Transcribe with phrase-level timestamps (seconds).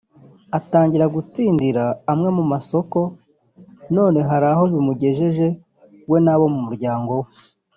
[0.57, 2.99] atangira gutsindira amwe mu masoko
[3.95, 5.47] none hari aho bimugejeje
[6.09, 7.27] we n’abo mu muryango we